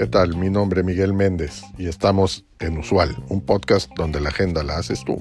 ¿Qué 0.00 0.06
tal? 0.06 0.34
Mi 0.34 0.48
nombre 0.48 0.80
es 0.80 0.86
Miguel 0.86 1.12
Méndez 1.12 1.60
y 1.76 1.86
estamos 1.86 2.46
en 2.58 2.78
Usual, 2.78 3.22
un 3.28 3.44
podcast 3.44 3.90
donde 3.96 4.18
la 4.18 4.30
agenda 4.30 4.62
la 4.62 4.78
haces 4.78 5.04
tú. 5.04 5.16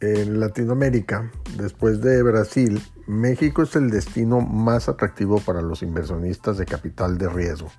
En 0.00 0.40
Latinoamérica, 0.40 1.30
después 1.58 2.00
de 2.00 2.22
Brasil, 2.22 2.82
México 3.06 3.64
es 3.64 3.76
el 3.76 3.90
destino 3.90 4.40
más 4.40 4.88
atractivo 4.88 5.40
para 5.40 5.60
los 5.60 5.82
inversionistas 5.82 6.56
de 6.56 6.64
capital 6.64 7.18
de 7.18 7.28
riesgo, 7.28 7.70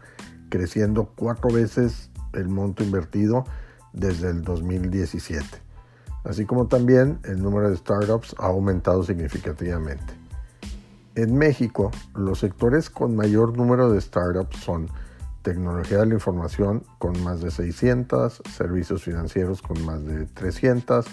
creciendo 0.49 1.11
cuatro 1.15 1.49
veces 1.49 2.11
el 2.35 2.47
monto 2.47 2.83
invertido 2.83 3.45
desde 3.93 4.29
el 4.29 4.43
2017, 4.43 5.45
así 6.23 6.45
como 6.45 6.67
también 6.67 7.19
el 7.23 7.41
número 7.41 7.69
de 7.69 7.77
startups 7.77 8.35
ha 8.37 8.47
aumentado 8.47 9.03
significativamente. 9.03 10.13
En 11.15 11.37
México, 11.37 11.91
los 12.13 12.39
sectores 12.39 12.89
con 12.89 13.15
mayor 13.15 13.57
número 13.57 13.89
de 13.89 14.01
startups 14.01 14.57
son 14.57 14.89
tecnología 15.43 15.99
de 15.99 16.07
la 16.07 16.13
información 16.15 16.83
con 16.99 17.23
más 17.23 17.41
de 17.41 17.51
600, 17.51 18.41
servicios 18.53 19.03
financieros 19.03 19.61
con 19.61 19.85
más 19.85 20.03
de 20.03 20.25
300, 20.25 21.05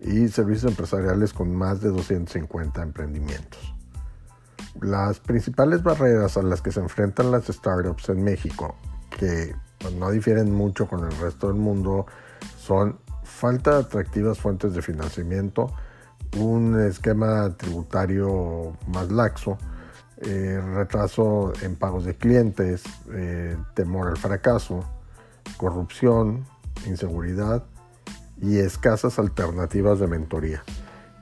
y 0.00 0.28
servicios 0.28 0.70
empresariales 0.70 1.32
con 1.32 1.54
más 1.54 1.80
de 1.80 1.90
250 1.90 2.82
emprendimientos. 2.82 3.74
Las 4.80 5.20
principales 5.20 5.82
barreras 5.82 6.36
a 6.36 6.42
las 6.42 6.60
que 6.60 6.72
se 6.72 6.80
enfrentan 6.80 7.30
las 7.30 7.46
startups 7.46 8.10
en 8.10 8.22
México, 8.22 8.76
que 9.18 9.54
no 9.90 10.10
difieren 10.10 10.52
mucho 10.52 10.86
con 10.86 11.04
el 11.04 11.16
resto 11.18 11.48
del 11.48 11.56
mundo, 11.56 12.06
son 12.58 12.98
falta 13.22 13.72
de 13.72 13.80
atractivas 13.80 14.38
fuentes 14.38 14.74
de 14.74 14.82
financiamiento, 14.82 15.72
un 16.38 16.80
esquema 16.80 17.56
tributario 17.56 18.76
más 18.88 19.10
laxo, 19.10 19.58
eh, 20.18 20.60
retraso 20.74 21.52
en 21.62 21.76
pagos 21.76 22.04
de 22.04 22.14
clientes, 22.14 22.82
eh, 23.12 23.56
temor 23.74 24.08
al 24.08 24.16
fracaso, 24.16 24.84
corrupción, 25.56 26.46
inseguridad 26.86 27.64
y 28.40 28.58
escasas 28.58 29.18
alternativas 29.18 29.98
de 29.98 30.06
mentoría. 30.06 30.62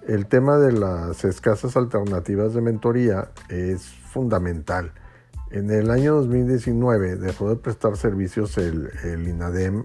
El 0.06 0.26
tema 0.26 0.58
de 0.58 0.72
las 0.72 1.24
escasas 1.24 1.76
alternativas 1.76 2.54
de 2.54 2.60
mentoría 2.60 3.30
es 3.48 3.86
fundamental. 3.86 4.92
En 5.54 5.70
el 5.70 5.92
año 5.92 6.16
2019 6.16 7.14
dejó 7.14 7.48
de 7.48 7.54
prestar 7.54 7.96
servicios 7.96 8.58
el, 8.58 8.90
INADEM, 9.04 9.84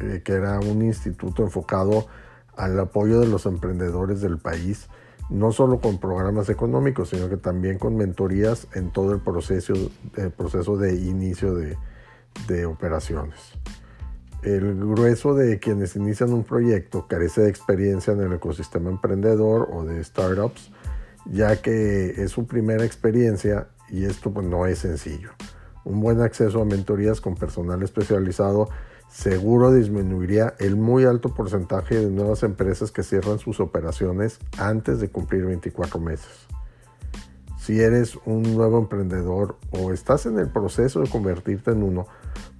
eh, 0.00 0.22
que 0.24 0.32
era 0.32 0.58
un 0.58 0.80
instituto 0.80 1.42
enfocado 1.42 2.06
al 2.56 2.80
apoyo 2.80 3.20
de 3.20 3.26
los 3.26 3.44
emprendedores 3.44 4.22
del 4.22 4.38
país, 4.38 4.88
no 5.28 5.52
solo 5.52 5.80
con 5.82 5.98
programas 6.00 6.48
económicos, 6.48 7.10
sino 7.10 7.28
que 7.28 7.36
también 7.36 7.78
con 7.78 7.94
mentorías 7.94 8.68
en 8.72 8.90
todo 8.90 9.12
el 9.12 9.20
proceso, 9.20 9.74
el 10.16 10.30
proceso 10.30 10.78
de 10.78 10.94
inicio 10.94 11.54
de, 11.54 11.76
de 12.48 12.64
operaciones. 12.64 13.52
El 14.42 14.76
grueso 14.76 15.34
de 15.34 15.58
quienes 15.58 15.94
inician 15.96 16.32
un 16.32 16.44
proyecto 16.44 17.06
carece 17.06 17.42
de 17.42 17.50
experiencia 17.50 18.14
en 18.14 18.22
el 18.22 18.32
ecosistema 18.32 18.88
emprendedor 18.88 19.68
o 19.70 19.84
de 19.84 20.02
startups, 20.02 20.72
ya 21.26 21.60
que 21.60 22.14
es 22.22 22.30
su 22.30 22.46
primera 22.46 22.86
experiencia 22.86 23.68
y 23.88 24.04
esto 24.04 24.32
pues, 24.32 24.46
no 24.46 24.66
es 24.66 24.80
sencillo. 24.80 25.30
Un 25.84 26.00
buen 26.00 26.20
acceso 26.20 26.60
a 26.60 26.64
mentorías 26.64 27.20
con 27.20 27.36
personal 27.36 27.82
especializado 27.82 28.68
seguro 29.08 29.72
disminuiría 29.72 30.54
el 30.58 30.76
muy 30.76 31.04
alto 31.04 31.32
porcentaje 31.32 31.94
de 31.94 32.10
nuevas 32.10 32.42
empresas 32.42 32.90
que 32.90 33.02
cierran 33.02 33.38
sus 33.38 33.60
operaciones 33.60 34.38
antes 34.58 35.00
de 35.00 35.08
cumplir 35.08 35.46
24 35.46 36.00
meses. 36.00 36.46
Si 37.58 37.80
eres 37.80 38.16
un 38.26 38.42
nuevo 38.54 38.78
emprendedor 38.78 39.56
o 39.70 39.92
estás 39.92 40.26
en 40.26 40.38
el 40.38 40.48
proceso 40.48 41.00
de 41.00 41.08
convertirte 41.08 41.72
en 41.72 41.82
uno, 41.82 42.06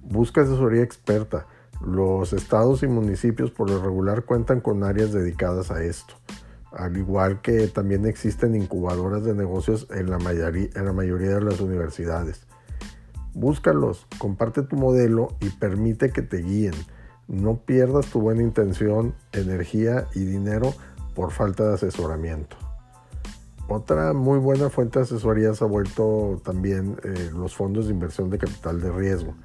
busca 0.03 0.41
asesoría 0.41 0.83
experta 0.83 1.47
los 1.81 2.33
estados 2.33 2.83
y 2.83 2.87
municipios 2.87 3.51
por 3.51 3.69
lo 3.69 3.81
regular 3.81 4.23
cuentan 4.23 4.61
con 4.61 4.83
áreas 4.83 5.13
dedicadas 5.13 5.71
a 5.71 5.83
esto, 5.83 6.15
al 6.77 6.97
igual 6.97 7.41
que 7.41 7.67
también 7.67 8.05
existen 8.05 8.55
incubadoras 8.55 9.23
de 9.23 9.33
negocios 9.33 9.87
en 9.91 10.09
la, 10.09 10.19
mayoría, 10.19 10.69
de 10.69 11.41
las 11.41 11.59
universidades. 11.59 12.41
Búscalos, 13.33 14.07
comparte 14.17 14.63
tu 14.63 14.75
modelo 14.75 15.29
y 15.39 15.49
permite 15.49 16.11
que 16.11 16.21
te 16.21 16.37
guíen. 16.37 16.73
No 17.27 17.57
pierdas 17.57 18.07
tu 18.07 18.21
buena 18.21 18.41
intención, 18.41 19.13
energía 19.33 20.07
y 20.15 20.23
dinero 20.23 20.73
por 21.13 21.31
falta 21.31 21.67
de 21.67 21.73
asesoramiento. 21.75 22.55
Otra 23.67 24.13
muy 24.13 24.39
buena 24.39 24.69
fuente 24.69 24.99
de 24.99 25.03
asesoría 25.03 25.53
se 25.53 25.63
ha 25.63 25.67
vuelto 25.67 26.41
también 26.43 26.97
eh, 27.03 27.31
los 27.33 27.55
fondos 27.55 27.87
de 27.87 27.93
inversión 27.93 28.29
de 28.29 28.37
capital 28.37 28.79
de 28.79 28.91
riesgo 28.91 29.35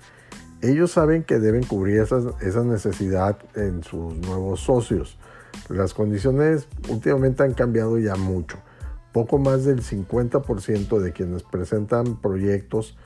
ellos 0.62 0.92
saben 0.92 1.24
que 1.24 1.40
deben 1.40 1.64
cubrir 1.64 1.98
esa 2.00 2.62
necesidad 2.62 3.36
en 3.56 3.82
sus 3.82 4.14
nuevos 4.14 4.60
socios. 4.60 5.18
Las 5.68 5.94
condiciones 5.94 6.68
últimamente 6.88 7.42
han 7.42 7.54
cambiado 7.54 7.98
ya 7.98 8.16
mucho. 8.16 8.58
Poco 9.12 9.38
más 9.38 9.64
del 9.64 9.82
50% 9.82 10.98
de 10.98 11.12
quienes 11.12 11.42
presentan 11.42 12.20
proyectos 12.20 12.96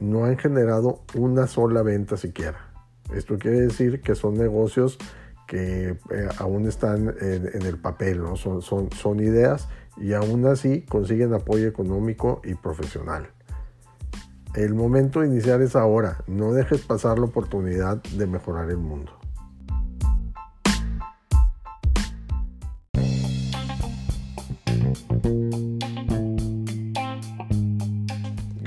no 0.00 0.24
han 0.24 0.36
generado 0.36 1.00
una 1.14 1.46
sola 1.46 1.82
venta 1.82 2.16
siquiera. 2.16 2.72
Esto 3.14 3.38
quiere 3.38 3.60
decir 3.60 4.00
que 4.00 4.14
son 4.14 4.34
negocios 4.34 4.98
que 5.46 5.90
eh, 6.10 6.28
aún 6.38 6.66
están 6.66 7.14
en, 7.20 7.62
el 7.62 7.78
papel, 7.78 8.22
¿no? 8.22 8.34
son, 8.34 8.62
son, 8.62 8.90
son 8.92 9.20
ideas 9.20 9.68
y 9.96 10.14
aún 10.14 10.46
así 10.46 10.82
consiguen 10.82 11.34
apoyo 11.34 11.68
económico 11.68 12.40
y 12.44 12.54
profesional. 12.54 13.28
El 14.54 14.74
momento 14.74 15.20
de 15.20 15.26
iniciar 15.26 15.60
es 15.62 15.74
ahora. 15.74 16.18
No 16.28 16.52
dejes 16.52 16.82
pasar 16.82 17.18
la 17.18 17.24
oportunidad 17.26 18.00
de 18.02 18.26
mejorar 18.26 18.70
el 18.70 18.78
mundo. 18.78 19.12